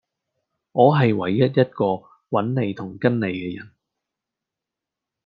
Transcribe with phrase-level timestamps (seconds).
[0.71, 3.71] 我係唯一一個搵你同跟你既人